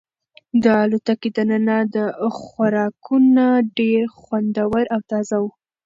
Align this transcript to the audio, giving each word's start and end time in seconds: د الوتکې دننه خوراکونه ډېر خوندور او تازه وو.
د 0.63 0.65
الوتکې 0.83 1.29
دننه 1.37 1.77
خوراکونه 2.39 3.45
ډېر 3.79 4.03
خوندور 4.19 4.83
او 4.93 4.99
تازه 5.11 5.37
وو. 5.41 5.49